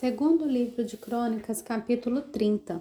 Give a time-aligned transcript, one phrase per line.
[0.00, 2.80] Segundo livro de Crônicas, capítulo 30.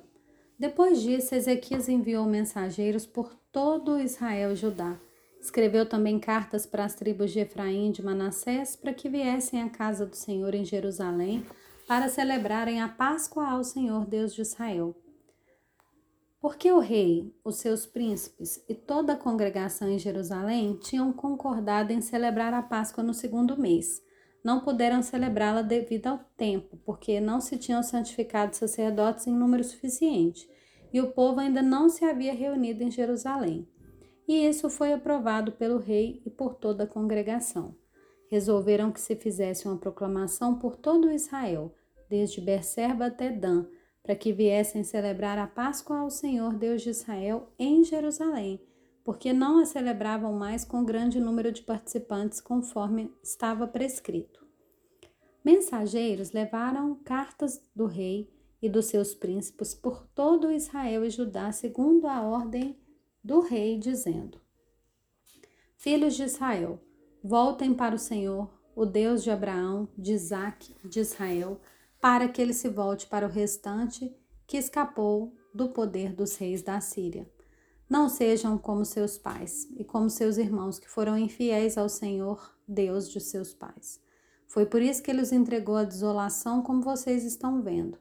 [0.60, 4.96] Depois disso, Ezequias enviou mensageiros por todo Israel e Judá.
[5.42, 9.68] Escreveu também cartas para as tribos de Efraim e de Manassés para que viessem à
[9.68, 11.44] casa do Senhor em Jerusalém
[11.88, 14.96] para celebrarem a Páscoa ao Senhor Deus de Israel.
[16.40, 22.00] Porque o rei, os seus príncipes e toda a congregação em Jerusalém tinham concordado em
[22.00, 24.06] celebrar a Páscoa no segundo mês
[24.48, 30.50] não puderam celebrá-la devido ao tempo, porque não se tinham santificado sacerdotes em número suficiente,
[30.94, 33.68] e o povo ainda não se havia reunido em Jerusalém.
[34.26, 37.76] E isso foi aprovado pelo rei e por toda a congregação.
[38.32, 41.76] Resolveram que se fizesse uma proclamação por todo Israel,
[42.10, 43.66] desde Berserba até Dan,
[44.02, 48.62] para que viessem celebrar a Páscoa ao Senhor Deus de Israel em Jerusalém,
[49.08, 54.46] porque não a celebravam mais com grande número de participantes, conforme estava prescrito.
[55.46, 58.30] Mensageiros levaram cartas do rei
[58.62, 62.78] e dos seus príncipes por todo Israel e Judá, segundo a ordem
[63.24, 64.42] do rei, dizendo:
[65.78, 66.78] Filhos de Israel,
[67.24, 71.62] voltem para o Senhor, o Deus de Abraão, de Isaque, de Israel,
[72.02, 74.14] para que ele se volte para o restante
[74.46, 77.26] que escapou do poder dos reis da Síria.
[77.90, 83.10] Não sejam como seus pais e como seus irmãos que foram infiéis ao Senhor, Deus
[83.10, 84.02] de seus pais.
[84.46, 87.98] Foi por isso que ele os entregou à desolação, como vocês estão vendo.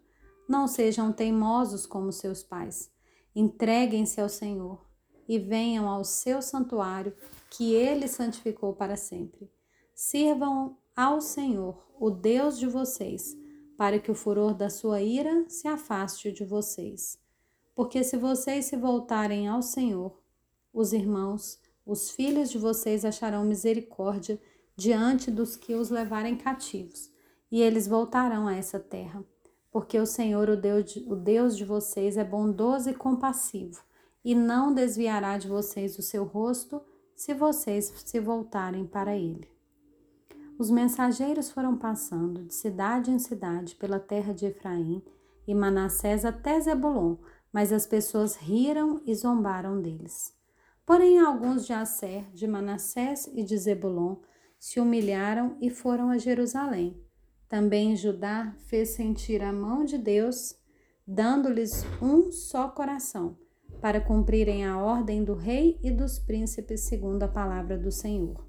[0.48, 2.91] Não sejam teimosos como seus pais.
[3.34, 4.84] Entreguem-se ao Senhor
[5.29, 7.14] e venham ao seu santuário,
[7.48, 9.48] que ele santificou para sempre.
[9.95, 13.37] Sirvam ao Senhor, o Deus de vocês,
[13.77, 17.25] para que o furor da sua ira se afaste de vocês
[17.77, 20.19] porque se vocês se voltarem ao Senhor,
[20.72, 24.41] os irmãos, os filhos de vocês acharão misericórdia
[24.74, 27.12] diante dos que os levarem cativos,
[27.52, 29.22] e eles voltarão a essa terra.
[29.70, 33.84] Porque o Senhor, o Deus, de, o Deus de vocês, é bondoso e compassivo,
[34.24, 36.80] e não desviará de vocês o seu rosto
[37.14, 39.51] se vocês se voltarem para ele.
[40.58, 45.05] Os mensageiros foram passando de cidade em cidade pela terra de Efraim
[45.46, 47.17] e Manassés até Zebulon,
[47.56, 50.34] mas as pessoas riram e zombaram deles.
[50.84, 54.17] Porém, alguns de Asser, de Manassés e de Zebulon
[54.58, 57.00] se humilharam e foram a Jerusalém.
[57.48, 60.55] Também Judá fez sentir a mão de Deus,
[61.06, 63.39] dando-lhes um só coração,
[63.80, 68.46] para cumprirem a ordem do rei e dos príncipes segundo a palavra do Senhor.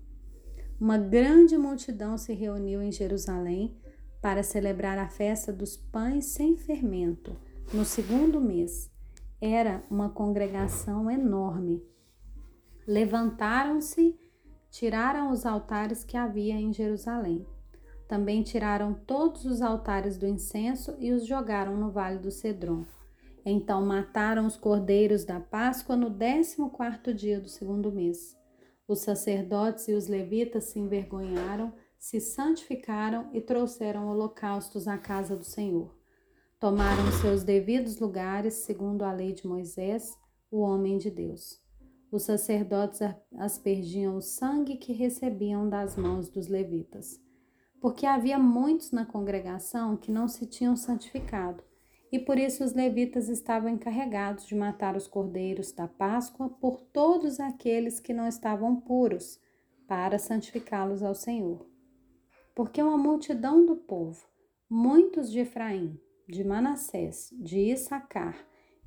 [0.78, 3.74] Uma grande multidão se reuniu em Jerusalém
[4.22, 7.38] para celebrar a festa dos pães sem fermento,
[7.74, 8.92] no segundo mês,
[9.40, 11.84] era uma congregação enorme.
[12.88, 14.20] Levantaram-se,
[14.72, 17.46] tiraram os altares que havia em Jerusalém.
[18.08, 22.86] Também tiraram todos os altares do incenso e os jogaram no vale do Cedron.
[23.46, 28.36] Então mataram os cordeiros da Páscoa no décimo quarto dia do segundo mês.
[28.88, 35.44] Os sacerdotes e os levitas se envergonharam, se santificaram e trouxeram holocaustos à casa do
[35.44, 35.98] Senhor
[36.60, 40.18] tomaram seus devidos lugares, segundo a lei de Moisés,
[40.50, 41.62] o homem de Deus.
[42.12, 43.00] Os sacerdotes
[43.38, 47.22] aspergiam o sangue que recebiam das mãos dos levitas,
[47.80, 51.64] porque havia muitos na congregação que não se tinham santificado,
[52.12, 57.40] e por isso os levitas estavam encarregados de matar os cordeiros da Páscoa por todos
[57.40, 59.40] aqueles que não estavam puros,
[59.88, 61.66] para santificá-los ao Senhor.
[62.56, 64.26] Porque uma multidão do povo,
[64.70, 68.38] muitos de Efraim, de Manassés, de Issacar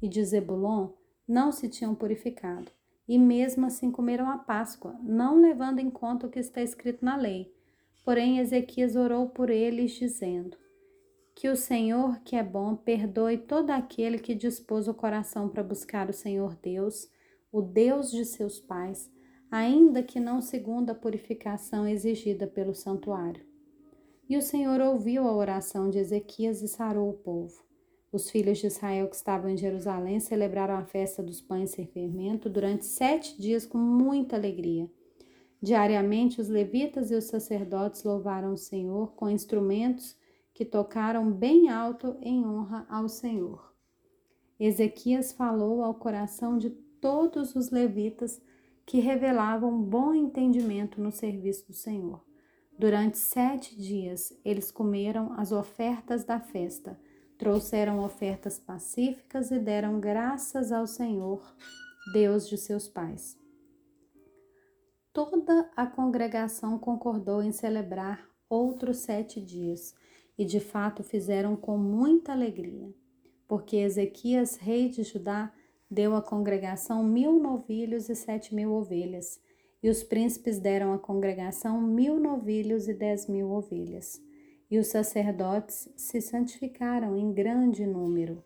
[0.02, 0.90] e de Zebulon
[1.26, 2.70] não se tinham purificado,
[3.08, 7.16] e mesmo assim comeram a Páscoa, não levando em conta o que está escrito na
[7.16, 7.54] lei.
[8.04, 10.56] Porém, Ezequias orou por eles, dizendo:
[11.34, 16.08] Que o Senhor, que é bom, perdoe todo aquele que dispôs o coração para buscar
[16.10, 17.08] o Senhor Deus,
[17.52, 19.10] o Deus de seus pais,
[19.50, 23.49] ainda que não segundo a purificação exigida pelo santuário.
[24.30, 27.64] E o Senhor ouviu a oração de Ezequias e sarou o povo.
[28.12, 32.48] Os filhos de Israel que estavam em Jerusalém celebraram a festa dos pães sem fermento
[32.48, 34.88] durante sete dias com muita alegria.
[35.60, 40.16] Diariamente, os levitas e os sacerdotes louvaram o Senhor com instrumentos
[40.54, 43.74] que tocaram bem alto em honra ao Senhor.
[44.60, 48.40] Ezequias falou ao coração de todos os levitas
[48.86, 52.29] que revelavam bom entendimento no serviço do Senhor.
[52.80, 56.98] Durante sete dias eles comeram as ofertas da festa,
[57.36, 61.42] trouxeram ofertas pacíficas e deram graças ao Senhor,
[62.14, 63.38] Deus de seus pais.
[65.12, 69.94] Toda a congregação concordou em celebrar outros sete dias
[70.38, 72.94] e de fato fizeram com muita alegria,
[73.46, 75.52] porque Ezequias, rei de Judá,
[75.90, 79.38] deu à congregação mil novilhos e sete mil ovelhas,
[79.82, 84.20] e os príncipes deram à congregação mil novilhos e dez mil ovelhas.
[84.70, 88.44] E os sacerdotes se santificaram em grande número.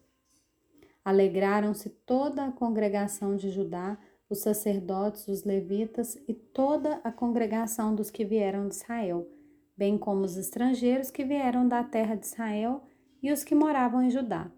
[1.04, 3.98] Alegraram-se toda a congregação de Judá,
[4.30, 9.28] os sacerdotes, os levitas e toda a congregação dos que vieram de Israel,
[9.76, 12.82] bem como os estrangeiros que vieram da terra de Israel
[13.22, 14.50] e os que moravam em Judá.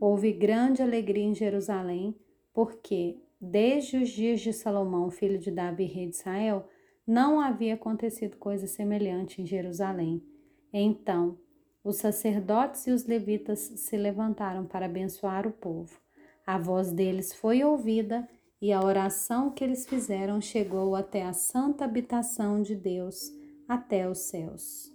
[0.00, 2.16] Houve grande alegria em Jerusalém,
[2.54, 6.68] porque, desde os dias de Salomão, filho de Davi, rei de Israel,
[7.04, 10.22] não havia acontecido coisa semelhante em Jerusalém.
[10.72, 11.36] Então,
[11.82, 16.00] os sacerdotes e os levitas se levantaram para abençoar o povo.
[16.46, 18.28] A voz deles foi ouvida
[18.60, 23.32] e a oração que eles fizeram chegou até a santa habitação de Deus,
[23.68, 24.92] até os céus.